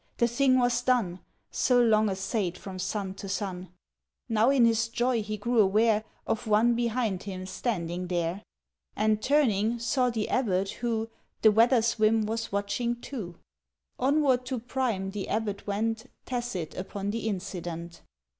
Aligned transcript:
The 0.17 0.27
thing 0.27 0.57
was 0.57 0.81
done 0.81 1.19
So 1.51 1.79
long 1.79 2.09
assayed 2.09 2.57
from 2.57 2.79
sun 2.79 3.13
to 3.13 3.29
sun... 3.29 3.69
—Now 4.27 4.49
in 4.49 4.65
his 4.65 4.87
joy 4.87 5.21
he 5.21 5.37
grew 5.37 5.59
aware 5.59 6.05
Of 6.25 6.47
one 6.47 6.73
behind 6.73 7.21
him 7.21 7.45
standing 7.45 8.07
there, 8.07 8.41
And, 8.95 9.21
turning, 9.21 9.77
saw 9.77 10.09
the 10.09 10.27
abbot, 10.29 10.69
who 10.71 11.11
The 11.43 11.51
weather's 11.51 11.99
whim 11.99 12.25
was 12.25 12.51
watching 12.51 12.99
too. 12.99 13.35
Onward 13.99 14.43
to 14.47 14.57
Prime 14.57 15.11
the 15.11 15.29
abbot 15.29 15.67
went, 15.67 16.05
Tacit 16.25 16.73
upon 16.75 17.11
the 17.11 17.27
incident. 17.27 18.01